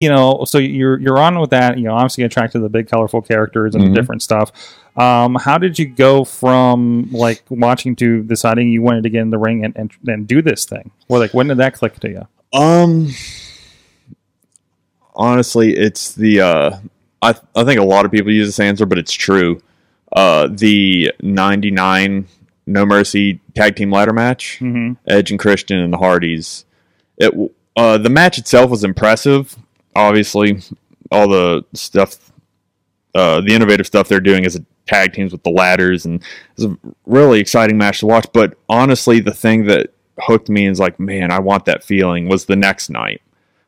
[0.00, 1.76] you know, so you're you're on with that.
[1.78, 3.94] You know, obviously attracted to the big, colorful characters and Mhm.
[3.94, 4.52] different stuff.
[4.96, 9.30] Um, how did you go from like watching to deciding you wanted to get in
[9.30, 10.90] the ring and and, and do this thing?
[11.08, 12.26] Or like when did that click to you?
[12.58, 13.08] Um,
[15.14, 16.70] honestly, it's the uh,
[17.22, 19.60] I I think a lot of people use this answer, but it's true.
[20.12, 22.26] Uh, the '99
[22.66, 24.92] No Mercy Tag Team Ladder match, Mm-hmm.
[25.08, 26.64] Edge and Christian and the Hardys.
[27.16, 27.32] It
[27.76, 29.56] uh, the match itself was impressive.
[29.98, 30.60] Obviously,
[31.10, 32.30] all the stuff,
[33.16, 36.22] uh, the innovative stuff they're doing as a tag teams with the ladders, and
[36.56, 38.26] it's a really exciting match to watch.
[38.32, 42.28] But honestly, the thing that hooked me and is like, man, I want that feeling
[42.28, 43.22] was the next night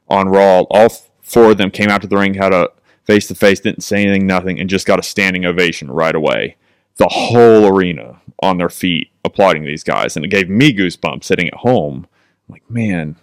[0.08, 0.60] on Raw.
[0.70, 0.88] All
[1.20, 2.68] four of them came out to the ring, had a
[3.04, 6.56] face to face, didn't say anything, nothing, and just got a standing ovation right away.
[6.96, 11.48] The whole arena on their feet applauding these guys, and it gave me goosebumps sitting
[11.48, 12.06] at home.
[12.48, 13.16] Like, man,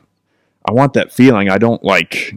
[0.65, 1.49] I want that feeling.
[1.49, 2.35] I don't like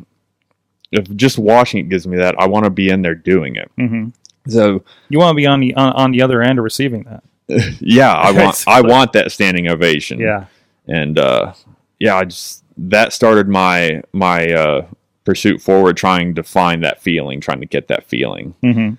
[0.92, 2.34] if just watching it gives me that.
[2.38, 3.70] I want to be in there doing it.
[3.78, 4.08] Mm-hmm.
[4.48, 7.22] So You want to be on the on, on the other end of receiving that.
[7.80, 10.18] yeah, I want I want that standing ovation.
[10.20, 10.46] Yeah.
[10.86, 11.52] and uh,
[11.98, 14.86] yeah, I just that started my my uh,
[15.24, 18.94] pursuit forward, trying to find that feeling, trying to get that feeling, Mm-hmm.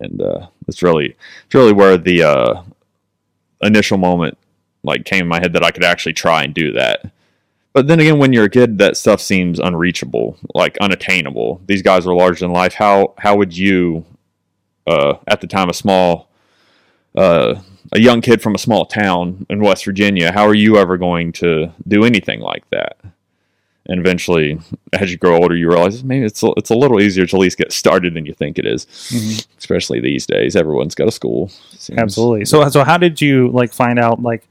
[0.00, 1.16] and uh, it's really
[1.46, 2.62] it's really where the uh,
[3.62, 4.38] initial moment
[4.82, 7.10] like came in my head that I could actually try and do that.
[7.76, 11.60] But then again, when you're a kid, that stuff seems unreachable, like unattainable.
[11.66, 12.72] These guys are larger than life.
[12.72, 14.06] How how would you,
[14.86, 16.30] uh, at the time, a small,
[17.14, 17.56] uh,
[17.92, 21.32] a young kid from a small town in West Virginia, how are you ever going
[21.32, 22.96] to do anything like that?
[23.84, 24.58] And eventually,
[24.94, 27.40] as you grow older, you realize maybe it's a, it's a little easier to at
[27.40, 28.86] least get started than you think it is.
[28.86, 29.46] Mhm.
[29.58, 31.50] Especially these days, everyone's got a school.
[31.94, 32.46] Absolutely.
[32.46, 34.48] So so how did you like find out like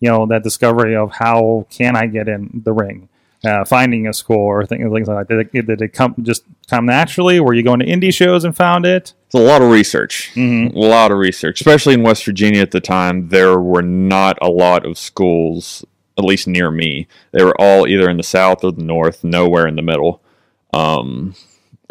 [0.00, 3.08] you know that discovery of how can I get in the ring?
[3.44, 5.48] Uh, finding a school or things, things like that.
[5.52, 7.38] Did it, did it come just come naturally?
[7.38, 9.14] Were you going to indie shows and found it?
[9.26, 10.32] It's a lot of research.
[10.34, 10.76] Mm-hmm.
[10.76, 13.28] A lot of research, especially in West Virginia at the time.
[13.28, 15.84] There were not a lot of schools,
[16.16, 17.06] at least near me.
[17.30, 20.20] They were all either in the south or the north, nowhere in the middle.
[20.72, 21.36] Um,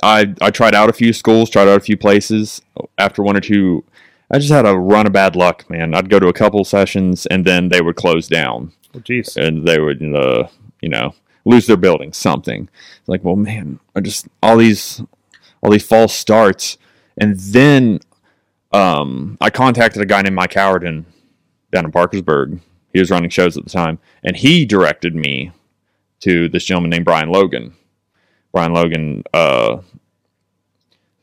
[0.03, 2.61] I I tried out a few schools, tried out a few places.
[2.97, 3.85] After one or two,
[4.29, 5.93] I just had a run of bad luck, man.
[5.93, 8.73] I'd go to a couple sessions and then they would close down.
[8.93, 9.37] Oh, jeez.
[9.37, 10.47] and they would uh,
[10.81, 11.13] you know
[11.45, 12.69] lose their building something.
[12.99, 15.01] It's like well man i just all these
[15.61, 16.77] all these false starts.
[17.17, 17.99] And then
[18.71, 21.05] um, i contacted a guy named mike Howardin
[21.71, 22.59] down in parkersburg.
[22.93, 25.51] He was running shows at the time and he directed me
[26.21, 27.75] to this gentleman named brian logan.
[28.51, 29.77] Brian logan uh,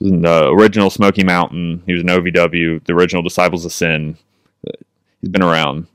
[0.00, 4.16] the original smoky mountain he was an ovw the original disciples of sin
[5.20, 5.86] he's been around.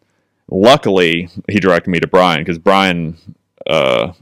[0.49, 3.17] Luckily he directed me to brian because brian
[3.67, 4.13] uh,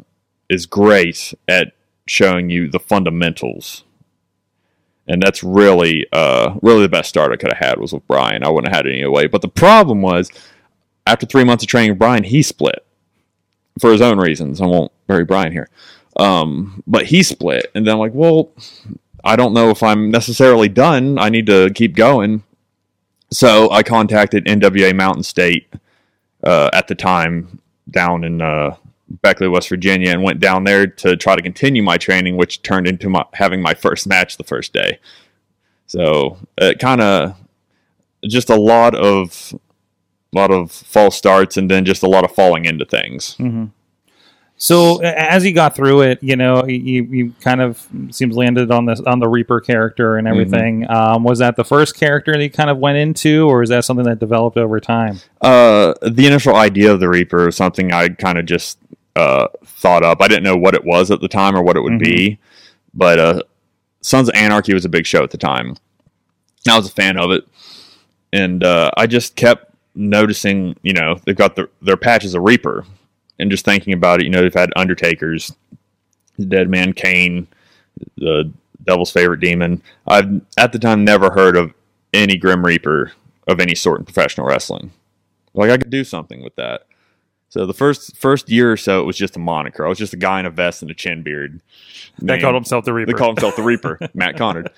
[0.49, 1.73] is great at
[2.07, 3.83] showing you the fundamentals.
[5.07, 8.43] And that's really uh, really the best start i could have had was with brian.
[8.43, 9.27] I wouldn't have had it any way.
[9.27, 10.29] But the problem was
[11.05, 12.83] after three months of training with brian he split.
[13.79, 14.59] For his own reasons.
[14.59, 15.69] I won't bury brian here.
[16.17, 17.71] Um, but he split.
[17.73, 18.51] And then i'm like well
[19.27, 22.43] i don't know if i'm necessarily done i need to keep going
[23.31, 25.71] so i contacted nwa mountain state
[26.43, 28.75] uh, at the time down in uh,
[29.09, 32.87] Beckley, West Virginia, and went down there to try to continue my training, which turned
[32.87, 34.99] into my having my first match the first day.
[35.85, 37.35] So it kind of
[38.25, 39.53] just a lot of
[40.33, 43.35] lot of false starts, and then just a lot of falling into things.
[43.35, 43.65] hmm
[44.59, 48.85] So as you got through it, you know, you, you kind of seems landed on
[48.85, 50.89] this on the Reaper character and everything.
[50.89, 53.85] Um, was that the first character that you kind of went into, or is that
[53.85, 55.19] something that developed over time?
[55.41, 58.79] Uh, the initial idea of the Reaper was something I kind of just
[59.15, 60.21] uh, thought up.
[60.21, 62.39] I didn't know what it was at the time or what it would be,
[62.95, 63.41] but uh,
[64.01, 65.75] Sons of Anarchy was a big show at the time.
[66.67, 67.47] I was a fan of it,
[68.33, 70.75] and uh, I just kept noticing.
[70.81, 72.85] You know, they've got their their patches of Reaper,
[73.39, 74.25] and just thinking about it.
[74.25, 75.51] You know, they've had Undertakers,
[76.47, 77.47] Dead Man Kane,
[78.17, 78.51] the
[78.83, 79.81] Devil's favorite demon.
[80.07, 81.73] I've at the time never heard of
[82.13, 83.11] any Grim Reaper
[83.47, 84.91] of any sort in professional wrestling.
[85.53, 86.83] Like I could do something with that.
[87.49, 89.85] So the first first year or so, it was just a moniker.
[89.85, 91.61] I was just a guy in a vest and a chin beard.
[92.21, 93.11] They called himself the Reaper.
[93.11, 94.69] They called himself the Reaper, Matt Connard.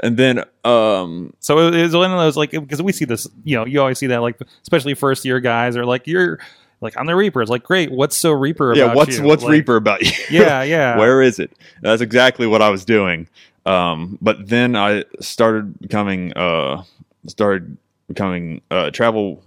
[0.00, 3.56] And then um, so it was one of those like because we see this, you
[3.56, 6.38] know, you always see that like especially first year guys are like you're
[6.80, 7.42] like I'm the Reaper.
[7.42, 9.24] It's like great, what's so Reaper about yeah, what's you?
[9.24, 10.12] what's Like, Reaper about you?
[10.30, 10.96] Yeah, yeah.
[10.98, 11.52] Where is it?
[11.82, 13.28] That's exactly what I was doing.
[13.66, 16.84] Um, but then I started becoming uh,
[17.26, 17.76] started
[18.06, 19.42] becoming uh, travel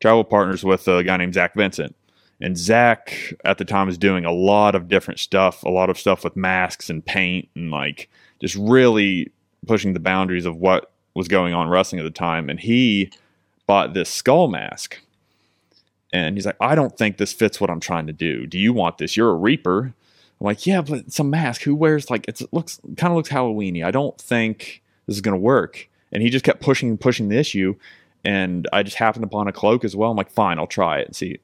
[0.00, 1.94] travel partners with a guy named Zach Vincent,
[2.40, 5.98] and Zach at the time was doing a lot of different stuff, a lot of
[5.98, 8.08] stuff with masks and paint and like
[8.40, 9.30] just really
[9.66, 12.48] pushing the boundaries of what was going on wrestling at the time.
[12.48, 13.10] And he
[13.66, 15.00] bought this skull mask.
[16.12, 18.46] And he's like, I don't think this fits what I'm trying to do.
[18.46, 19.16] Do you want this?
[19.16, 19.94] You're a Reaper.
[20.40, 21.62] I'm like, yeah, but it's a mask.
[21.62, 23.84] Who wears like it's, it looks kind of looks Halloweeny.
[23.84, 25.88] I don't think this is gonna work.
[26.12, 27.74] And he just kept pushing and pushing the issue.
[28.24, 30.10] And I just happened upon a cloak as well.
[30.10, 31.38] I'm like, fine, I'll try it and see.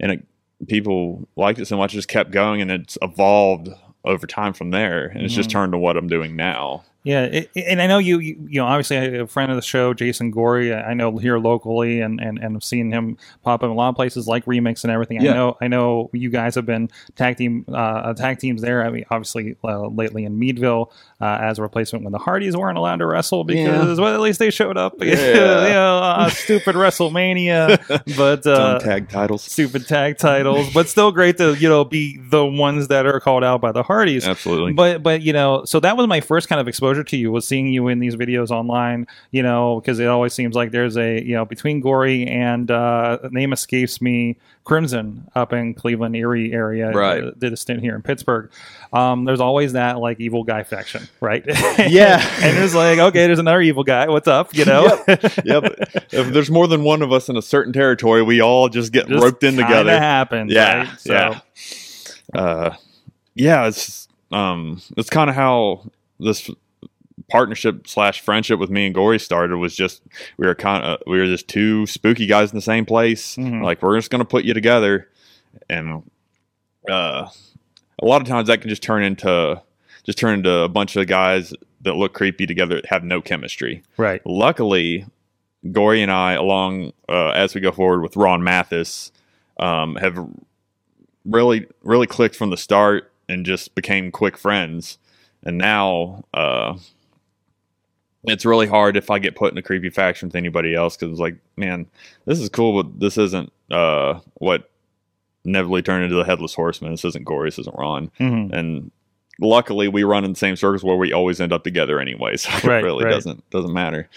[0.00, 0.26] And it,
[0.66, 3.68] people liked it so much, it just kept going, and it's evolved
[4.04, 5.06] over time from there.
[5.06, 5.58] And it's just mm-hmm.
[5.58, 6.84] turned to what I'm doing now.
[7.04, 9.92] Yeah, it, and I know you, you, you know, obviously a friend of the show,
[9.92, 10.74] Jason Gory.
[10.74, 13.90] I know here locally, and and and I've seen him pop up in a lot
[13.90, 15.20] of places like Remix and everything.
[15.20, 15.32] Yeah.
[15.32, 18.82] I know, I know you guys have been tag team uh, tag teams there.
[18.84, 20.90] I mean, obviously uh, lately in Meadville
[21.20, 24.38] uh, as a replacement when the Hardys weren't allowed to wrestle because, well, at least
[24.38, 24.94] they showed up.
[25.04, 25.66] Yeah.
[25.66, 29.42] you know, uh, stupid WrestleMania, but uh, Dumb tag titles.
[29.42, 33.44] stupid tag titles, but still great to you know be the ones that are called
[33.44, 34.26] out by the Hardys.
[34.26, 34.72] Absolutely.
[34.72, 37.46] But but you know, so that was my first kind of exposure to you was
[37.48, 39.06] seeing you in these videos online.
[39.32, 43.18] You know, because it always seems like there's a you know between Gory and uh,
[43.30, 46.90] name escapes me, Crimson up in Cleveland Erie area.
[46.92, 47.24] Right.
[47.24, 48.50] uh, did a stint here in Pittsburgh.
[48.92, 51.44] Um, there's always that like evil guy faction, right?
[51.88, 52.20] Yeah.
[52.42, 54.08] and it's like okay, there's another evil guy.
[54.08, 54.54] What's up?
[54.54, 55.02] You know.
[55.08, 55.62] yep.
[55.62, 58.92] but if there's more than one of us in a certain territory, we all just
[58.92, 59.90] get Just roped in together.
[59.98, 60.52] happens.
[60.52, 61.00] Yeah, right?
[61.00, 61.40] So, yeah.
[62.34, 62.76] uh,
[63.34, 66.48] yeah, it's um, it's kind of how this
[67.30, 69.56] partnership slash friendship with me and Gory started.
[69.56, 70.02] Was just
[70.36, 73.36] we were kind of we were just two spooky guys in the same place.
[73.36, 73.62] Mhm.
[73.62, 75.08] Like we're just gonna put you together,
[75.68, 76.02] and
[76.88, 77.28] uh,
[78.00, 79.60] a lot of times that can just turn into
[80.04, 83.82] just turn into a bunch of guys that look creepy together that have no chemistry.
[83.96, 84.20] Right.
[84.26, 85.06] Luckily,
[85.70, 89.12] Gory and I, along uh, as we go forward with Ron Mathis,
[89.58, 90.18] um, have
[91.24, 94.98] really, really clicked from the start and just became quick friends.
[95.42, 96.76] And now uh,
[98.26, 101.10] it's really hard if I get put in a creepy faction with anybody else because
[101.12, 101.86] it's like, man,
[102.26, 104.70] this is cool, but this isn't uh, what
[105.44, 106.92] inevitably turned into the Headless Horseman.
[106.92, 108.10] This isn't Gory, this isn't Ron.
[108.18, 108.52] Mhm.
[108.52, 108.90] And
[109.40, 112.36] luckily, we run in the same circles where we always end up together anyway.
[112.38, 113.10] So Right, it really right.
[113.10, 114.08] doesn't doesn't matter.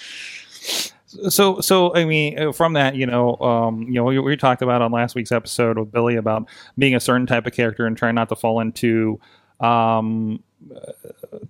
[1.30, 4.62] So, so I mean, uh, from that, you know, um, you know, we, we talked
[4.62, 7.98] about on last week's episode with Billy about being a certain type of character and
[7.98, 9.20] trying not to fall into,
[9.62, 10.44] um,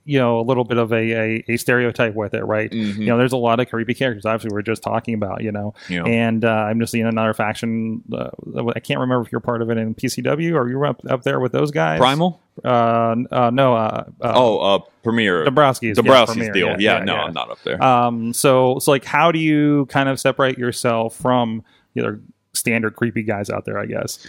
[0.05, 2.71] you know, a little bit of a, a, a stereotype with it, right?
[2.71, 2.97] Mhm.
[2.97, 4.25] You know, there's a lot of creepy characters.
[4.25, 6.05] Obviously, we are just talking about, you know, know?
[6.05, 8.03] and uh, I'm just seeing another faction.
[8.11, 8.29] Uh,
[8.75, 11.23] I can't remember if you're part of it in PCW or you were up, up
[11.23, 11.99] there with those guys.
[11.99, 12.41] Primal?
[12.63, 13.75] Uh, uh, no.
[13.75, 15.45] Uh, uh, oh, uh, Premier.
[15.45, 15.99] Dabrowski's.
[16.03, 16.81] yeah, Premier, deal.
[16.81, 17.23] Yeah, no, yeah.
[17.23, 17.81] I'm not up there.
[17.83, 21.63] Um, so, so like, how do you kind of separate yourself from
[21.95, 22.19] know
[22.53, 23.77] standard creepy guys out there?
[23.77, 24.25] I guess.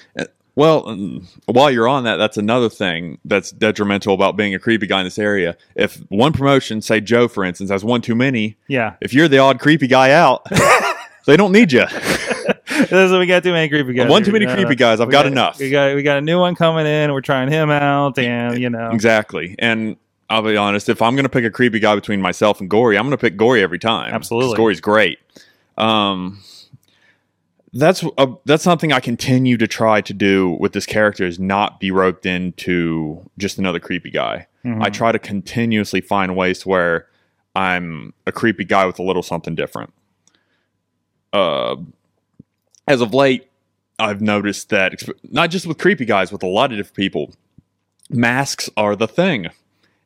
[0.59, 4.99] Well, while you're on that, that's another thing that's detrimental about being a creepy guy
[4.99, 5.57] in this area.
[5.77, 9.39] If one promotion, say Joe, for instance, has one too many, Yeah, if you're the
[9.39, 10.45] odd creepy guy out,
[11.27, 11.85] they don't need you.
[12.91, 14.11] we got too many creepy guys.
[14.11, 14.99] One too many Uh, creepy guys.
[14.99, 15.61] I've we got enough.
[15.61, 17.13] We got we got a new one coming in.
[17.13, 19.55] We're trying him out, and you know, Exactly.
[19.61, 19.97] And
[20.29, 22.99] I'll be honest, if I'm going to pick a creepy guy between myself and Gory,
[22.99, 24.13] I'm going to pick Gory every time.
[24.13, 24.57] Absolutely.
[24.57, 25.21] Gory's great.
[25.77, 26.43] Um,
[27.73, 31.81] that's a, that's something I continue to try to do with this character is not
[31.81, 34.47] be roped into just another creepy guy.
[34.65, 34.83] Mhm.
[34.83, 37.07] I try to continuously find ways to where
[37.55, 39.93] I'm a creepy guy with a little something different.
[41.33, 41.77] Uh,
[42.87, 43.49] as of late,
[43.99, 44.95] I've noticed that
[45.31, 47.35] not just with creepy guys, with a lot of different people,
[48.09, 49.49] masks are the thing.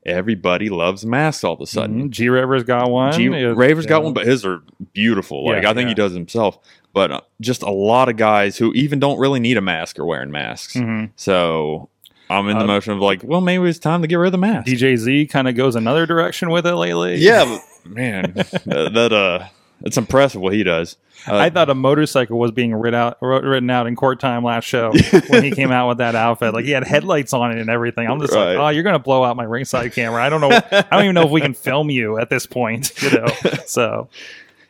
[0.04, 2.09] Everybody loves masks all of a sudden.
[2.09, 2.11] Mhm.
[2.11, 3.12] G River's got one.
[3.12, 5.47] G- Raver's got one, but his are beautiful.
[5.47, 5.88] Like Yeah, I think yeah.
[5.90, 6.59] he does himself.
[6.92, 10.04] But uh, just a lot of guys who even don't really need a mask are
[10.04, 10.75] wearing masks.
[10.75, 11.11] Mhm.
[11.16, 11.88] So
[12.28, 14.32] I'm in the Uh, motion of like, well, maybe it's time to get rid of
[14.32, 14.66] the mask.
[14.66, 17.16] DJ Z kind of goes another direction with it lately.
[17.16, 17.44] yeah,
[17.85, 19.47] but, man, that, that uh,
[19.84, 20.96] it's impressive what he does.
[21.28, 24.64] Uh, I thought a motorcycle was being writ out, written out in court time last
[24.64, 24.92] show
[25.28, 26.52] when he came out with that outfit.
[26.54, 28.08] Like he had headlights on it and everything.
[28.08, 28.54] I'm just Right.
[28.54, 30.22] like, oh, you're gonna blow out my ringside camera.
[30.22, 30.50] I don't know.
[30.50, 32.92] I don't even know if we can film you at this point.
[33.02, 33.26] You know.
[33.66, 34.08] So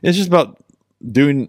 [0.02, 0.59] it's just about
[1.11, 1.49] doing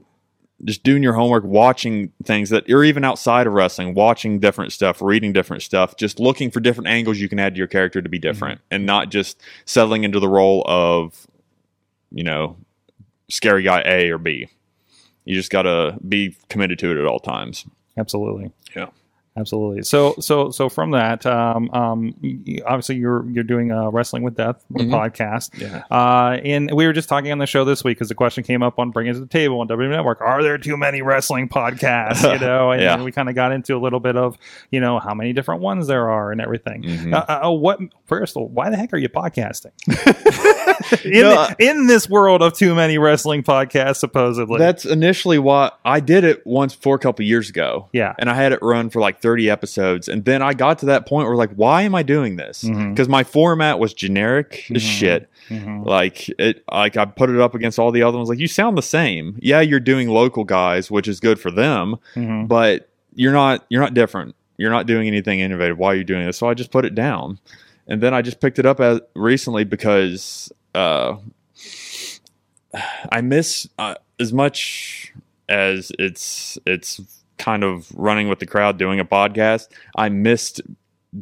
[0.63, 5.01] just doing your homework watching things that or even outside of wrestling watching different stuff
[5.01, 8.07] reading different stuff just looking for different angles you can add to your character to
[8.07, 11.27] be different and not just settling into the role of
[12.11, 12.55] you know
[13.29, 14.49] scary guy a or b
[15.25, 17.65] you just got to be committed to it at all times
[17.97, 18.51] absolutely.
[18.75, 18.89] Yeah.
[19.35, 19.81] Absolutely.
[19.83, 22.13] So, so, so from that, um, um,
[22.67, 24.89] obviously you're you're doing a wrestling with death Mhm.
[24.91, 25.81] podcast, Yeah.
[25.89, 28.61] uh, and we were just talking on the show this week because the question came
[28.61, 31.49] up on Bring It to the Table on WWE Network: Are there too many wrestling
[31.49, 32.23] podcasts?
[32.33, 32.93] You know, and, Yeah.
[32.93, 34.37] and we kind of got into a little bit of
[34.71, 36.83] you know how many different ones there are and everything.
[36.83, 37.13] Mhm.
[37.13, 38.35] Uh, uh, what first?
[38.35, 39.71] of all, Why the heck are you podcasting
[41.05, 43.97] in No, in this world of too many wrestling podcasts?
[43.97, 47.89] Supposedly, That's initially why I did it once for a couple years ago.
[47.93, 48.13] yeah.
[48.19, 50.07] and I had it run for like 30 episodes.
[50.07, 52.63] And then I got to that point where like, why am I doing this?
[52.63, 54.99] Because my format was generic as Mhm.
[54.99, 55.29] shit.
[55.49, 55.85] Mhm.
[55.85, 58.29] Like it, like I put it up against all the other ones.
[58.29, 59.39] Like you sound the same.
[59.41, 62.47] Yeah, you're doing local guys, which is good for them, Mhm.
[62.47, 64.35] but you're not you're not different.
[64.57, 65.79] You're not doing anything innovative.
[65.79, 66.37] Why are you doing this?
[66.37, 67.39] So I just put it down,
[67.87, 71.15] and then I just picked it up as recently because uh,
[73.11, 75.13] I miss uh, as much
[75.49, 76.99] as it's it's
[77.37, 79.69] kind of running with the crowd doing a podcast.
[79.95, 80.61] I missed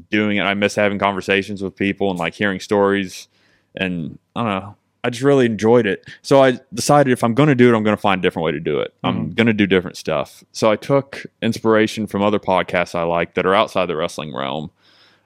[0.09, 0.41] doing it.
[0.41, 3.27] I miss having conversations with people and like hearing stories,
[3.75, 4.75] and I don't know.
[5.03, 6.07] I just really enjoyed it.
[6.21, 8.45] So I decided if I'm going to do it, I'm going to find a different
[8.45, 8.93] way to do it.
[9.03, 10.43] I'm going to do different stuff.
[10.51, 14.69] So I took inspiration from other podcasts I like that are outside the wrestling realm,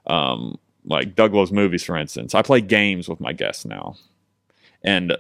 [0.08, 2.34] um, like Doug Loves Movies, for instance.
[2.34, 3.98] I play games with my guests now.
[4.82, 5.18] And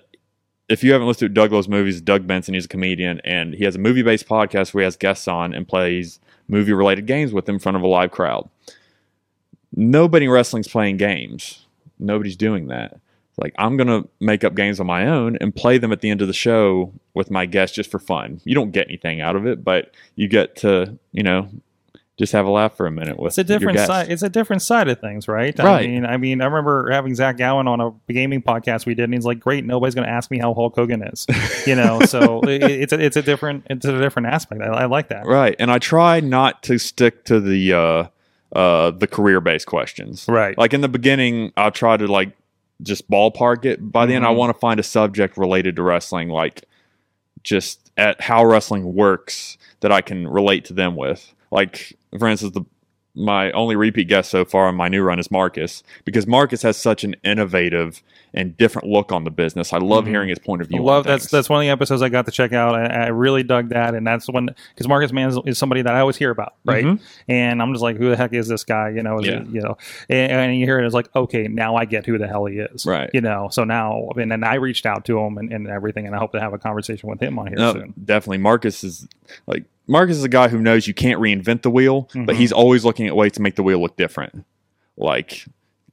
[0.67, 3.63] if you haven't listened to Doug Loves Movies, Doug Benson, he's a comedian, and he
[3.65, 7.33] has a movie based podcast where he has guests on and plays movie related games
[7.33, 8.49] with them in front of a live crowd.
[9.75, 11.65] Nobody in wrestling's playing games.
[11.99, 12.99] Nobody's doing that.
[13.37, 16.21] Like I'm gonna make up games on my own and play them at the end
[16.21, 18.41] of the show with my guests just for fun.
[18.45, 21.49] You don't get anything out of it, but you get to, you know,
[22.17, 24.09] just have a laugh for a minute with it's a different side.
[24.09, 25.57] It's a different side of things, right?
[25.59, 28.95] right I mean, I mean, I remember having Zach Gowen on a gaming podcast we
[28.95, 31.27] did, and he's like, "Great, nobody's going to ask me how Hulk Hogan is,"
[31.67, 31.99] you know.
[32.05, 34.61] so it, it's a, it's a different it's a different aspect.
[34.61, 35.25] I, I like that.
[35.25, 35.55] Right.
[35.59, 38.07] And I try not to stick to the uh
[38.57, 40.25] uh the career based questions.
[40.29, 40.57] Right.
[40.57, 42.31] Like in the beginning, I'll try to like
[42.81, 43.91] just ballpark it.
[43.91, 46.63] By the end, I want to find a subject related to wrestling, like
[47.43, 51.33] just at how wrestling works that I can relate to them with.
[51.55, 52.61] Like, for instance, the
[53.17, 56.75] my only repeat guest so far on my new run is Marcus because Marcus has
[56.75, 59.71] such an innovative and different look on the business.
[59.71, 60.07] I love Mhm.
[60.09, 60.79] hearing his point of I view.
[60.79, 61.31] on love that's things.
[61.31, 62.75] that's one of the episodes I got to check out.
[62.75, 65.95] I, I really dug that, and that's one because Marcus Mann is, is somebody that
[65.95, 66.83] I always hear about, right?
[66.83, 66.99] Mhm.
[67.29, 68.89] And I'm just like, who the heck is this guy?
[68.89, 69.39] You know, is Yeah.
[69.43, 69.77] it- you know,
[70.09, 72.57] and, and you hear it, it's like, okay, now I get who the hell he
[72.57, 73.09] is, Right.
[73.13, 76.13] You know, so now and then I reached out to him and, and everything, and
[76.13, 77.93] I hope to have a conversation with him on here No, soon.
[78.03, 78.39] definitely.
[78.39, 79.07] Marcus is
[79.47, 82.37] like Marcus is a guy who knows you can't reinvent the wheel, but Mhm.
[82.37, 84.45] he's always looking at ways to make the wheel look different.
[84.97, 85.45] Like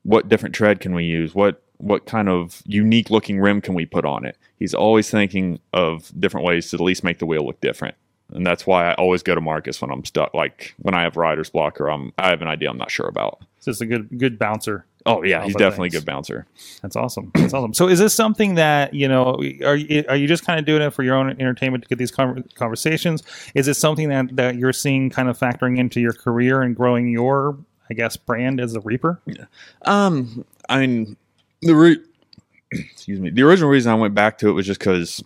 [0.03, 1.35] what different tread can we use?
[1.35, 4.37] What what kind of unique looking rim can we put on it?
[4.57, 7.97] He's always thinking of different ways to at least make the wheel look different.
[8.35, 10.35] And that's why I always go to Marcus when I'm stuck.
[10.35, 13.07] Like when I have rider's block or I'm I have an idea I'm not sure
[13.07, 13.41] about.
[13.57, 14.85] It's just a good good bouncer.
[15.05, 16.47] Oh yeah, he's Alpha definitely a good bouncer.
[16.81, 17.31] That's awesome.
[17.35, 17.75] That's awesome.
[17.75, 19.35] So, is this something that you know?
[19.65, 21.99] Are you, are you just kind of doing it for your own entertainment to get
[21.99, 23.23] these conversations?
[23.55, 27.09] Is it something that that you're seeing kind of factoring into your career and growing
[27.09, 27.59] your,
[27.91, 29.21] I guess, brand as a Reaper?
[29.27, 29.47] Yeah.
[29.83, 31.17] Um, I mean,
[31.63, 32.05] the re-
[32.73, 33.31] excuse me.
[33.31, 35.23] The original reason I went back to it was just because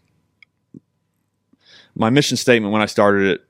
[1.96, 3.44] my mission statement when I started it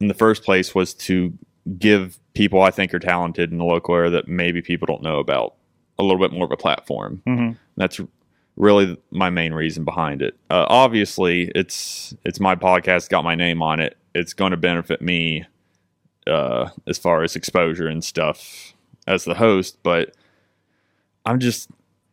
[0.00, 1.32] in the first place was to
[1.78, 5.18] give people I think are talented in the local area that maybe people don't know
[5.18, 5.54] about
[5.98, 7.22] a little bit more of a platform.
[7.26, 8.00] hmm That's
[8.56, 10.34] really my main reason behind it.
[10.50, 13.96] Uh, obviously, it's it's my podcast, got my name on it.
[14.14, 15.46] It's going to benefit me
[16.26, 18.74] uh, as far as exposure and stuff
[19.06, 19.78] as the host.
[19.82, 20.14] But
[21.24, 21.70] I'm just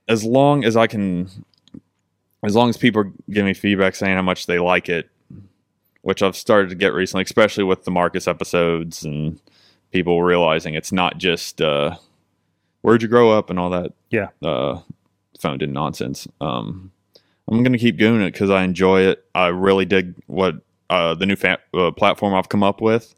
[0.08, 1.30] as long as I can,
[2.46, 5.10] as long as people give me feedback saying how much they like it,
[6.03, 9.39] which I've started to get recently, especially with the Marcus episodes and
[9.91, 11.95] people realizing it's not just uh,
[12.81, 14.27] where'd you grow up and all that Yeah.
[14.43, 14.79] uh,
[15.39, 16.27] phoned in nonsense.
[16.41, 16.91] Um,
[17.50, 19.25] I'm going to keep doing it because I enjoy it.
[19.36, 20.55] I really dig what
[20.89, 23.15] uh, the new fa- uh, platform I've come up with,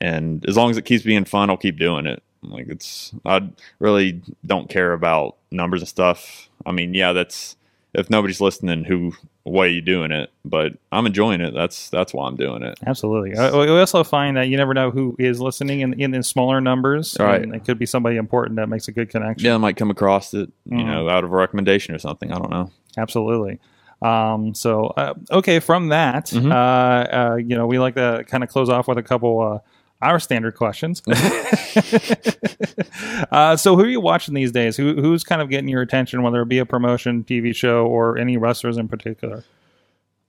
[0.00, 2.22] and as long as it keeps being fun, I'll keep doing it.
[2.42, 6.50] Like it's, I really don't care about numbers and stuff.
[6.66, 7.56] I mean, yeah, that's
[7.94, 9.12] if nobody's listening, who
[9.44, 10.30] why are you doing it?
[10.44, 11.54] But I'm enjoying it.
[11.54, 12.78] That's that's why I'm doing it.
[12.86, 13.36] Absolutely.
[13.36, 16.60] I, we also find that you never know who is listening in in the smaller
[16.60, 17.16] numbers.
[17.18, 17.42] Right.
[17.42, 19.46] And it could be somebody important that makes a good connection.
[19.46, 20.86] Yeah, I might come across it, you Mhm.
[20.86, 22.32] know, out of a recommendation or something.
[22.32, 22.70] I don't know.
[22.98, 23.58] Absolutely.
[24.02, 26.50] Um, so uh, okay, from that, Mhm.
[26.52, 29.58] uh, uh, you know, we like to kind of close off with a couple uh,
[30.04, 31.02] our standard questions.
[33.30, 34.76] uh, so, who are you watching these days?
[34.76, 38.18] Who, who's kind of getting your attention, whether it be a promotion, TV show, or
[38.18, 39.44] any wrestlers in particular?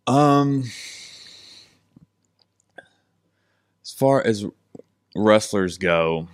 [0.08, 0.64] Um,
[3.84, 4.46] as far as
[5.16, 6.28] wrestlers go,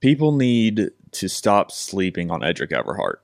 [0.00, 3.16] people need to stop sleeping on Edric Everhart.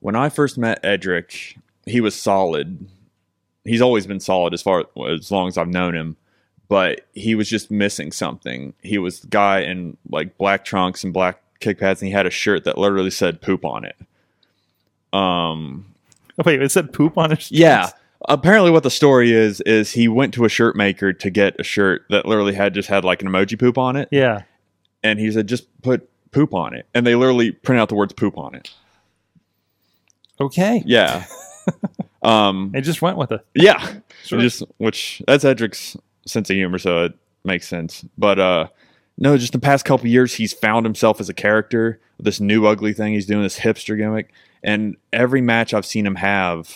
[0.00, 2.88] When I first met Edric, he was solid.
[3.64, 6.16] He's always been solid as far as long as I've known him,
[6.68, 8.72] but he was just missing something.
[8.82, 12.26] He was the guy in like black trunks and black kick pads, and he had
[12.26, 13.96] a shirt that literally said "poop" on it.
[15.12, 15.86] Um,
[16.44, 17.50] Wait, it said poop on it.
[17.50, 17.90] yeah.
[18.28, 21.62] Apparently, what the story is is he went to a shirt maker to get a
[21.62, 24.42] shirt that literally had just had like an emoji poop on it, Yeah.
[25.02, 28.12] and he said just put poop on it, and they literally print out the words
[28.12, 28.70] poop on it.
[30.40, 30.82] Okay.
[30.86, 31.24] Yeah.
[32.22, 32.70] um.
[32.72, 33.44] They just went with it.
[33.54, 33.94] Yeah.
[34.22, 34.38] Sure.
[34.38, 35.96] Just which that's Edric's
[36.26, 38.04] sense of humor, so it makes sense.
[38.18, 38.68] But uh,
[39.16, 42.00] no, just the past couple years, he's found himself as a character.
[42.18, 44.30] This new ugly thing he's doing, this hipster gimmick,
[44.62, 46.70] and every match I've seen him have.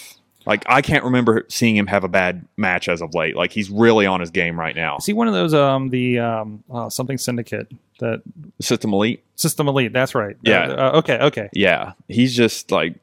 [0.46, 3.36] Like I can't remember seeing him have a bad match as of late.
[3.36, 4.98] Like he's really on his game right now.
[4.98, 7.70] See one of those um the um uh, something syndicate
[8.00, 8.22] that
[8.60, 9.24] System Elite.
[9.36, 9.92] System Elite?
[9.92, 10.36] That's right.
[10.42, 10.64] Yeah.
[10.64, 11.18] Uh, uh, okay.
[11.18, 11.48] Okay.
[11.52, 12.96] Yeah, he's just like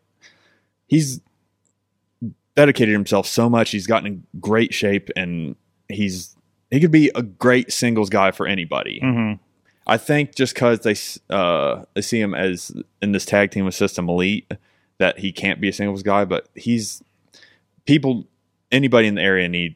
[0.87, 1.19] he's
[2.55, 3.71] dedicated himself so much.
[3.71, 5.55] He's gotten in great shape, and
[5.89, 6.35] he's
[6.69, 8.99] he could be a great singles guy for anybody.
[9.01, 9.33] hmm
[9.87, 10.95] I think just because they
[11.35, 14.49] uh, they see him as in this tag team with System Elite
[14.99, 17.03] that he can't be a singles guy, but he's
[17.85, 18.27] people
[18.71, 19.75] anybody in the area need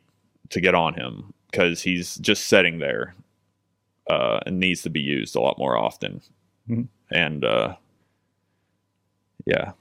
[0.52, 3.16] to get on him because he's just sitting there
[4.10, 6.22] uh, and needs to be used a lot more often.
[6.70, 6.88] Mhm.
[7.12, 7.76] And uh,
[9.48, 9.72] yeah,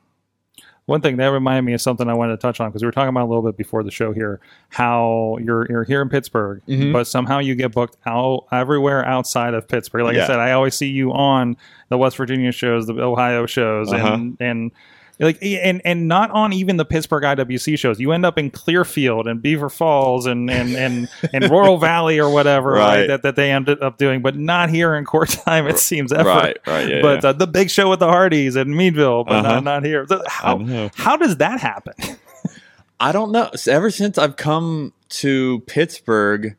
[0.86, 2.92] One thing that reminded me of something I wanted to touch on because we were
[2.92, 4.38] talking about a little bit before the show here,
[4.68, 6.92] how you're you're here in Pittsburgh, Mhm.
[6.92, 10.02] but somehow you get booked out everywhere outside of Pittsburgh.
[10.04, 11.56] Like I said, I always see you on
[11.88, 14.06] the West Virginia shows, the Ohio shows, Uh-huh.
[14.14, 14.72] and and
[15.20, 18.00] like and and not on even the Pittsburgh IWC shows.
[18.00, 22.28] You end up in Clearfield and Beaver Falls and and and, and Royal Valley or
[22.30, 23.00] whatever right.
[23.00, 23.06] Right.
[23.08, 25.66] that that they ended up doing, but not here in court time.
[25.68, 26.28] It seems ever.
[26.28, 27.02] right, right, yeah.
[27.02, 27.30] but yeah.
[27.30, 29.54] Uh, the big show with the Hardys in Meadville, but Uh-huh.
[29.54, 30.04] not, not here.
[30.08, 31.94] So how how does that happen?
[33.00, 33.50] I don't know.
[33.52, 36.56] S- Ever since I've come to Pittsburgh,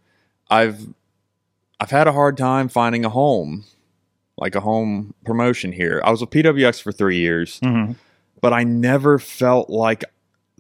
[0.50, 0.80] I've
[1.80, 3.66] I've had a hard time finding a home,
[4.38, 6.02] like a home promotion here.
[6.06, 7.94] I was with PWX for three years, Mm-hmm.
[8.46, 10.04] But I never felt like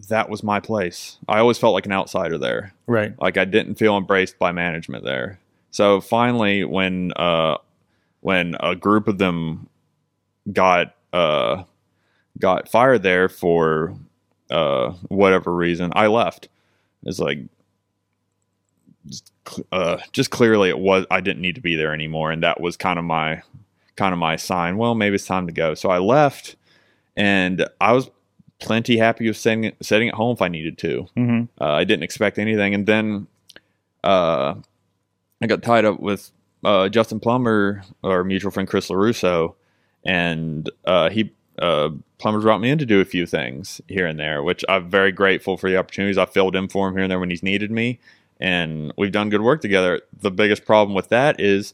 [0.09, 1.19] that was my place.
[1.27, 2.73] I always felt like an outsider there.
[2.87, 3.13] Right.
[3.21, 5.39] Like I didn't feel embraced by management there.
[5.69, 7.57] So finally, when uh,
[8.21, 9.69] when a group of them
[10.51, 11.63] got uh,
[12.39, 13.95] got fired there for
[14.49, 16.49] uh, whatever reason, I left.
[17.03, 17.37] It's like
[19.05, 19.31] just,
[19.71, 22.77] uh, just clearly it was I didn't need to be there anymore, and that was
[22.77, 23.43] kind of my
[23.95, 24.77] kind of my sign.
[24.77, 25.75] Well, maybe it's time to go.
[25.75, 26.55] So I left,
[27.15, 28.09] and I was
[28.59, 31.07] plenty happy with sitting sitting at home if I needed to.
[31.17, 31.43] Mm-hmm.
[31.61, 33.27] Uh, I didn't expect anything, and then
[34.03, 34.55] uh,
[35.41, 36.31] I got tied up with
[36.63, 39.55] uh, Justin Plummer, our mutual friend Chris Larusso,
[40.03, 44.19] and uh, he uh, Plummer's brought me in to do a few things here and
[44.19, 46.17] there, which I'm very grateful for the opportunities.
[46.17, 47.99] I filled in for him here and there when he's needed me,
[48.39, 50.01] and we've done good work together.
[50.19, 51.73] The biggest problem with that is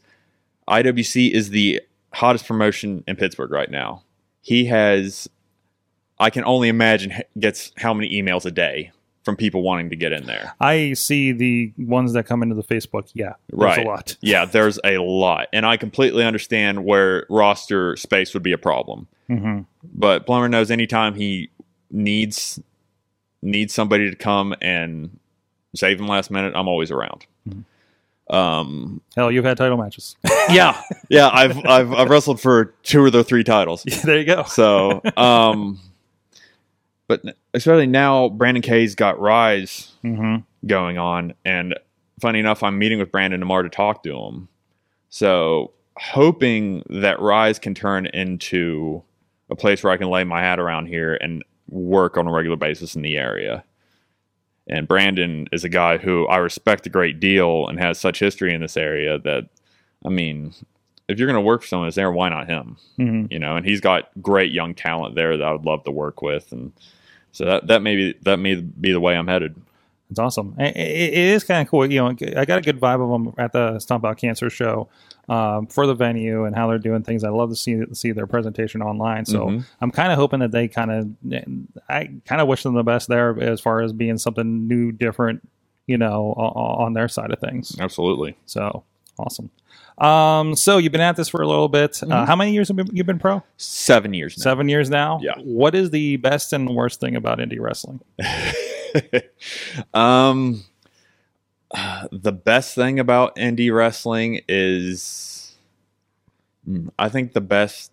[0.68, 1.80] IWC is the
[2.12, 4.02] hottest promotion in Pittsburgh right now.
[4.42, 5.28] He has,
[6.18, 8.90] I can only imagine, gets how many emails a day
[9.24, 10.52] from people wanting to get in there.
[10.60, 13.08] I see the ones that come into the Facebook.
[13.14, 13.86] Yeah, there's Right.
[13.86, 14.16] a lot.
[14.20, 19.06] Yeah, there's a lot, and I completely understand where roster space would be a problem.
[19.30, 19.60] Mm-hmm.
[19.94, 21.50] But Plummer knows anytime he
[21.90, 22.60] needs
[23.44, 25.18] needs somebody to come and
[25.74, 27.26] save him last minute, I'm always around.
[28.30, 30.16] Um, Hell, you've had title matches.
[30.50, 30.80] yeah,
[31.10, 33.82] yeah, I've I've I've wrestled for two of the three titles.
[33.86, 34.44] Yeah, there you go.
[34.44, 35.78] So, um,
[37.08, 40.42] but especially now, Brandon Kay's got Rise Mm-hmm.
[40.66, 41.74] going on, and
[42.20, 44.48] funny enough, I'm meeting with Brandon tomorrow to talk to him.
[45.10, 49.02] So, hoping that Rise can turn into
[49.50, 52.56] a place where I can lay my hat around here and work on a regular
[52.56, 53.62] basis in the area.
[54.68, 58.54] And Brandon is a guy who I respect a great deal and has such history
[58.54, 59.48] in this area that,
[60.04, 60.54] I mean,
[61.08, 62.76] if you're going to work for someone that's there, why not him?
[62.98, 63.26] Mm-hmm.
[63.30, 66.22] you know, and he's got great young talent there that I would love to work
[66.22, 66.72] with, and
[67.32, 69.60] so that that may be that may be the way I'm headed.
[70.12, 70.54] It's awesome.
[70.58, 71.90] It, it is kind of cool.
[71.90, 74.88] You know, I got a good vibe of them at the Stomp Out Cancer show
[75.28, 77.24] um, for the venue and how they're doing things.
[77.24, 79.24] I love to see see their presentation online.
[79.24, 79.64] So Mhm.
[79.80, 81.08] I'm kind of hoping that they kind of,
[81.88, 85.48] I kind of wish them the best there as far as being something new, different,
[85.86, 87.76] you know, on, their side of things.
[87.80, 88.84] Absolutely, So
[89.18, 89.50] awesome.
[89.98, 92.02] Um, so you've been at this for a little bit.
[92.02, 92.26] Uh, Mhm.
[92.26, 93.42] how many years have you been, you been pro?
[93.58, 94.42] seven years now.
[94.42, 95.20] Seven years now.
[95.22, 95.34] Yeah.
[95.44, 98.00] What is the best and worst thing about indie wrestling?
[99.94, 100.64] um,
[102.12, 105.32] the best thing about indie wrestling is
[106.64, 107.92] Hmm, I think the best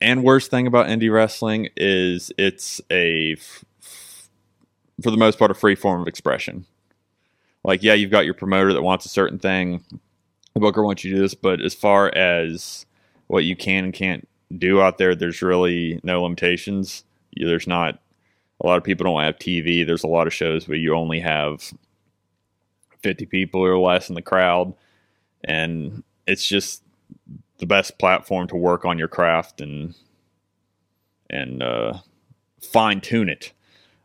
[0.00, 3.36] and worst thing about indie wrestling is it's a
[5.02, 6.66] for the most part a free form of expression.
[7.62, 9.84] Like yeah, you've got your promoter that wants a certain thing.
[10.54, 12.86] The booker wants you to do this, but as far as
[13.28, 17.04] what you can and can't do out there, there's really no limitations.
[17.36, 18.00] There's not
[18.60, 19.86] a lot of people don't have TV.
[19.86, 21.72] There's a lot of shows where you only have
[23.02, 24.74] 50 people or less in the crowd.
[25.44, 26.82] And it's just
[27.58, 29.94] the best platform to work on your craft and
[31.28, 31.98] and uh,
[32.60, 33.52] fine tune it.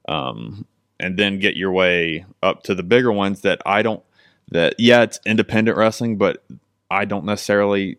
[0.07, 0.65] Um,
[0.99, 4.03] and then get your way up to the bigger ones that I don't
[4.49, 6.45] that yeah, it's independent wrestling, but
[6.89, 7.97] I don't necessarily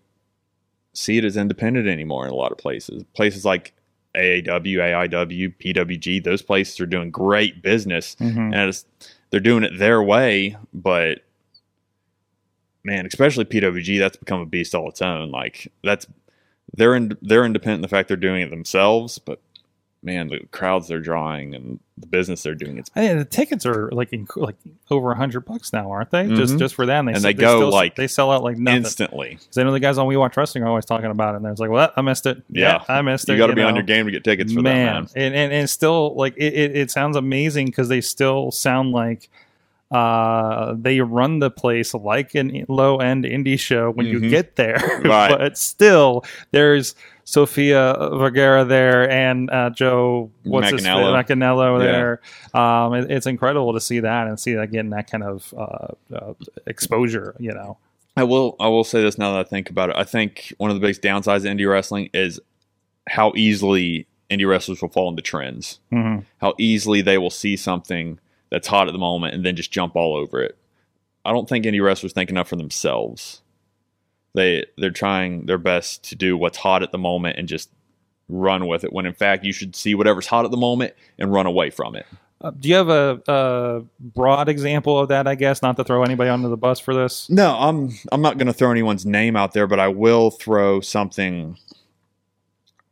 [0.95, 3.05] see it as independent anymore in a lot of places.
[3.15, 3.75] Places like
[4.17, 8.55] AAW, AIW, PWG, those places are doing great business Mhm.
[8.55, 8.85] and
[9.31, 11.21] they're doing it their way, but
[12.85, 15.31] man, especially PWG, that's become a beast all its own.
[15.31, 16.07] Like that's
[16.75, 19.41] they're in, they're independent in the fact they're doing it themselves, but
[20.03, 23.91] man, the crowds they're drawing and the business they're doing, it's Hey, the tickets are
[23.91, 24.55] like inc- like
[24.91, 26.29] over a hundred bucks now, aren't they?
[26.29, 26.59] Just Mhm.
[26.59, 28.57] just for that, and they, And s- they go, still- like, they sell out like
[28.59, 28.79] nothing.
[28.85, 29.31] instantly.
[29.41, 31.47] Because I know the guys on We Watch Wrestling are always talking about it, and
[31.47, 32.43] it's like, well, I missed it.
[32.51, 32.83] Yeah.
[32.89, 33.33] I missed it.
[33.33, 35.05] You got to be on your game to get tickets for man.
[35.05, 35.25] that, man.
[35.27, 39.29] And, and and still like it, it, it sounds amazing because they still sound like
[39.93, 44.31] uh they run the place like an low end indie show when you Mhm.
[44.31, 45.31] get there Right.
[45.31, 46.97] but still there's
[47.29, 51.13] Sophia Vergara there and uh Joe what's his Machinello.
[51.13, 51.93] Machinello Yeah.
[51.93, 52.21] there
[52.55, 55.89] um it- it's incredible to see that and see that getting that kind of uh,
[56.15, 56.35] uh
[56.67, 57.79] exposure you know
[58.17, 59.97] I will I will say this now that I think about it.
[59.97, 62.41] I think one of the biggest downsides of indie wrestling is
[63.09, 65.81] how easily indie wrestlers will fall into trends.
[65.93, 66.25] Mhm.
[66.41, 68.19] How easily they will see something
[68.51, 70.57] that's hot at the moment and then just jump all over it.
[71.27, 73.43] I don't think indie wrestlers think enough for themselves.
[74.37, 77.71] They they're trying their best to do what's hot at the moment and just
[78.29, 78.93] run with it.
[78.93, 81.97] When in fact you should see whatever's hot at the moment and run away from
[81.97, 82.07] it.
[82.43, 85.27] Uh, do you have a, a broad example of that?
[85.27, 87.31] I guess not to throw anybody under the bus for this.
[87.31, 90.81] No, I'm I'm not going to throw anyone's name out there, but I will throw
[90.83, 91.57] something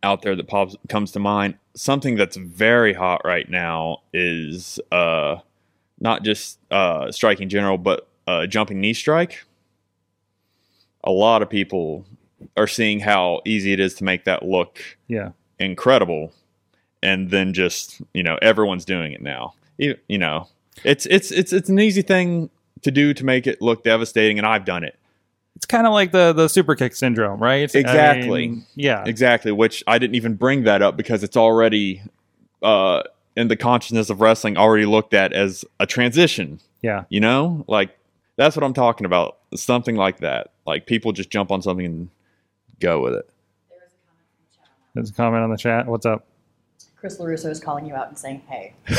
[0.03, 1.57] out there that pops comes to mind.
[1.77, 5.37] Something that's very hot right now is uh
[6.01, 9.45] not just uh striking general, but uh jumping knee strike.
[11.05, 12.05] A lot of people
[12.57, 16.33] are seeing how easy it is to make that look Yeah, incredible
[17.03, 19.55] and then just you know everyone's doing it now.
[19.79, 20.49] You, you know
[20.85, 22.51] it's it's it's it's an easy thing
[22.83, 24.99] to do to make it look devastating and i've done it.
[25.57, 27.71] It's kind of like the the super kick syndrome, right?
[27.75, 28.49] I Exactly.
[28.49, 32.03] mean, yeah, exactly which i didn't even bring that up because it's already
[32.63, 33.03] uh
[33.37, 36.61] in the consciousness of wrestling already looked at as a transition.
[36.83, 37.05] Yeah.
[37.09, 37.65] you know?
[37.69, 37.97] Like
[38.37, 42.09] that's what i'm talking about something like that like people just jump on something and
[42.81, 43.29] go with it
[44.95, 45.87] There's a comment on the chat.
[45.87, 46.27] What's up?
[46.97, 48.75] Chris LaRusso is calling you out and saying, hey.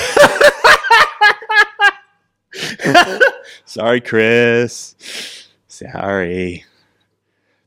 [3.65, 4.95] Sorry, Chris.
[5.67, 6.63] Sorry.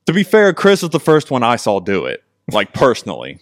[0.07, 3.41] To be fair, Chris was the first one I saw do it, like personally.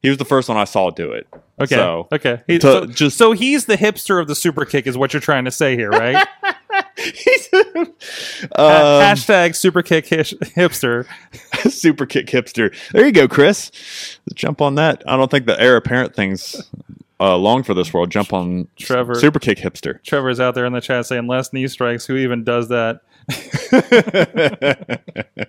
[0.00, 1.28] He was the first one I saw do it.
[1.60, 2.42] Okay, So, okay.
[2.48, 5.20] He, to so, just- so he's the hipster of the super kick, is what you're
[5.20, 6.26] trying to say here, right?
[8.56, 11.06] Um, Hashtag super kick hipster.
[11.70, 12.74] super kick hipster.
[12.92, 13.70] There you go, Chris.
[14.34, 15.02] Jump on that.
[15.06, 16.70] I don't think the heir apparent thing's
[17.20, 18.10] uh, long for this world.
[18.10, 19.14] Jump on Trevor.
[19.14, 20.02] super kick hipster.
[20.02, 22.06] Trevor's out there in the chat saying less knee strikes.
[22.06, 23.00] Who even does that?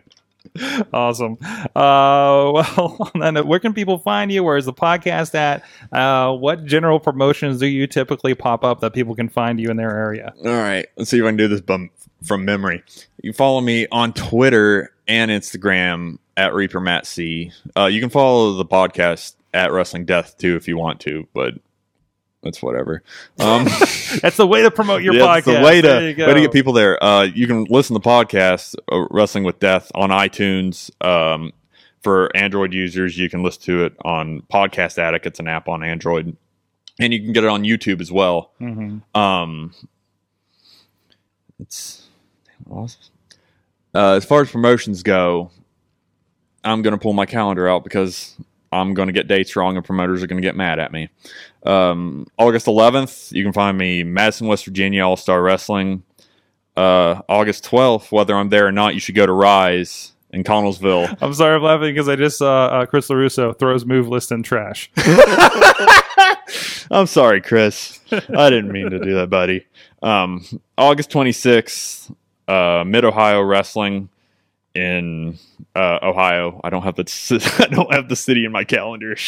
[0.94, 1.38] awesome.
[1.42, 4.44] Uh, well, note, where can people find you?
[4.44, 5.64] Where's the podcast at?
[5.92, 9.78] Uh, what general promotions do you typically pop up that people can find you in
[9.78, 10.34] their area?
[10.46, 11.90] All right, let's see if I can do this bum-
[12.24, 12.84] from memory.
[13.22, 17.52] You follow me on Twitter and Instagram at Reaper Matt C.
[17.76, 21.54] Uh, you can follow the podcast at Wrestling Death too if you want to, but
[22.44, 23.02] that's whatever.
[23.40, 23.64] Um,
[24.22, 25.38] That's the way to promote your yeah, podcast.
[25.38, 26.28] it's the way There to you go.
[26.28, 27.04] way to get people there.
[27.04, 30.92] Uh, you can listen to the podcast uh, Wrestling with Death on iTunes.
[31.04, 31.52] Um,
[32.02, 35.26] for Android users, you can listen to it on Podcast Addict.
[35.26, 36.36] It's an app on Android,
[37.00, 38.52] and you can get it on YouTube as well.
[38.62, 39.02] Mhm.
[39.16, 39.74] Um,
[41.60, 42.08] it's
[42.70, 45.50] uh, as far as promotions go,
[46.64, 48.36] I'm going to pull my calendar out because
[48.74, 51.10] I'm going to get dates wrong and promoters are going to get mad at me.
[51.66, 56.04] Um, August 11th, you can find me Madison, West Virginia, All Star Wrestling.
[56.76, 61.18] Uh, August 12th, whether I'm there or not, you should go to Rise in Connellsville.
[61.22, 64.44] I'm sorry, I'm laughing because I just saw uh, Chris LaRusso throws move list in
[64.44, 64.92] trash.
[66.92, 68.00] I'm sorry, Chris.
[68.12, 69.66] I didn't mean to do that, buddy.
[70.02, 70.46] Um,
[70.78, 72.14] August 26th,
[72.48, 74.10] uh, Mid Ohio Wrestling
[74.76, 75.38] in
[75.76, 76.60] uh, Ohio.
[76.64, 79.16] I don't have the I don't have the city in my calendar.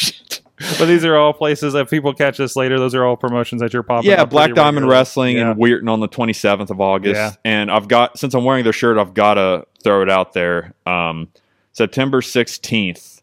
[0.79, 2.79] But these are all places that people catch us later.
[2.79, 4.09] Those are all promotions that you're popping.
[4.09, 4.87] Yeah, Black Diamond.
[4.87, 5.51] Wrestling Yeah.
[5.51, 7.15] in Weirton on the 27th of August.
[7.15, 7.33] Yeah.
[7.43, 10.73] And I've got since I'm wearing their shirt, I've got to throw it out there.
[10.85, 11.27] Um,
[11.73, 13.21] September 16th,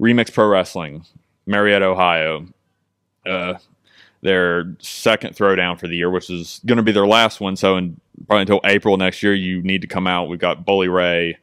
[0.00, 1.04] Remix Pro Wrestling,
[1.46, 2.46] Marietta, Ohio.
[3.26, 3.54] Uh,
[4.20, 7.56] their second throwdown for the year, which is going to be their last one.
[7.56, 10.28] So, in, probably until April next year, you need to come out.
[10.28, 11.38] We've got Bully Ray,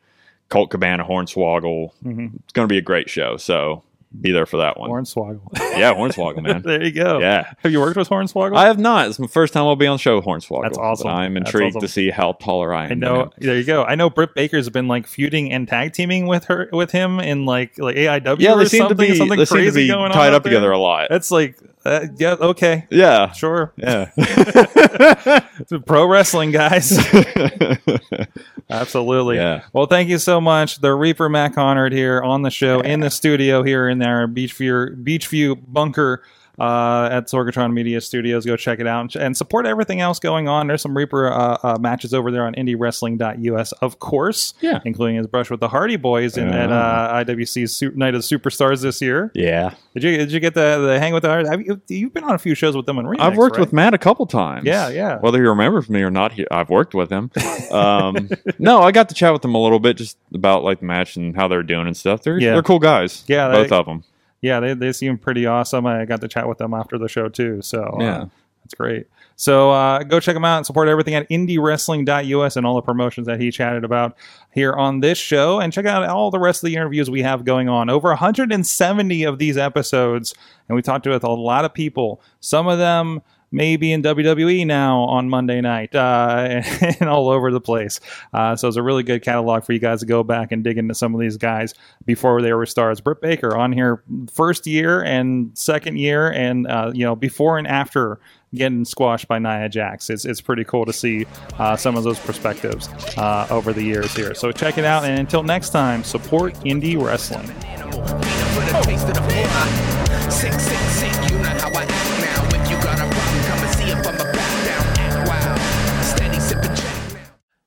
[0.49, 1.91] Colt Cabana, Hornswoggle.
[2.03, 2.35] Mhm.
[2.43, 3.37] It's going to be a great show.
[3.37, 3.83] So,
[4.21, 4.89] be there for that one.
[4.89, 5.41] Hornswoggle.
[5.77, 6.61] yeah, Hornswoggle, man.
[6.65, 7.19] there you go.
[7.19, 7.51] Yeah.
[7.57, 8.55] Have you worked with Hornswoggle?
[8.55, 9.09] I have not.
[9.09, 10.63] It's my first time I'll be on the show with Hornswoggle.
[10.63, 11.07] That's awesome.
[11.07, 11.81] I'm intrigued awesome.
[11.81, 12.91] to see how taller I am.
[12.91, 13.31] I know.
[13.37, 13.83] There you go.
[13.83, 17.45] I know Britt Baker's been like feuding and tag teaming with her with him in
[17.45, 18.39] like like AIW.
[18.39, 20.43] Yeah, or they seem to something, be something they seem to crazy be tied up
[20.43, 20.51] there.
[20.51, 21.07] together a lot.
[21.09, 22.35] That's like uh, yeah.
[22.39, 23.31] Okay, yeah.
[23.31, 23.71] sure.
[23.77, 24.09] Yeah.
[25.85, 26.97] Pro wrestling, guys.
[28.69, 29.35] Absolutely.
[29.35, 29.61] Yeah.
[29.71, 30.81] Well, thank you so much.
[30.81, 35.03] The Reaper Matt Connard here on the show in the studio here in our Beechview
[35.03, 36.23] Beechview bunker
[36.59, 38.45] uh, at Sorgatron Media Studios.
[38.45, 40.67] Go check it out and, and support everything else going on.
[40.67, 44.53] There's some Reaper uh, uh, matches over there on IndieWrestling.us, of course.
[44.61, 44.79] Yeah.
[44.85, 48.37] including his brush with the Hardy Boys in, at uh, IWC's Su- Night of the
[48.37, 49.31] Superstars this year.
[49.33, 49.75] yeah.
[49.93, 51.47] Did you did you get the, the hang with the Hardy?
[51.47, 53.61] Have you, you've been on a few shows with them in Remix, I've worked right?
[53.61, 54.65] with Matt a couple times.
[54.65, 55.19] Yeah, yeah.
[55.19, 57.31] Whether he remembers me or not, he, I've worked with him.
[57.71, 60.85] Um, no, I got to chat with them a little bit just about like the
[60.85, 62.23] match and how they're doing and stuff.
[62.23, 62.51] They're Yeah.
[62.53, 63.23] they're cool guys.
[63.27, 64.03] Yeah, both they- of them.
[64.45, 65.85] Yeah, they, they seem pretty awesome.
[65.85, 67.61] I got to chat with them after the show too.
[67.61, 68.25] So uh, Yeah.
[68.63, 69.07] that's great.
[69.37, 73.27] So uh, go check him out and support everything at indiewrestling.us and all the promotions
[73.27, 74.15] that he chatted about
[74.53, 75.59] here on this show.
[75.59, 77.89] And check out all the rest of the interviews we have going on.
[77.89, 80.33] Over 170 of these episodes.
[80.69, 82.21] And we talked with a lot of people.
[82.39, 83.21] Some of them
[83.55, 86.61] may be in WWE now on Monday night uh,
[86.99, 88.01] and all over the place.
[88.33, 90.77] Uh, so it's a really good catalog for you guys to go back and dig
[90.77, 91.73] into some of these guys
[92.05, 92.99] before they were stars.
[92.99, 97.65] Britt Baker on here first year and second year, and uh, you know before and
[97.65, 98.19] after
[98.53, 100.09] getting squashed by Nia Jax.
[100.09, 101.25] It's, it's pretty cool to see
[101.57, 102.87] uh, some of those perspectives
[103.17, 104.33] uh, over the years here.
[104.33, 107.45] So check it out, and until next time, support indie wrestling.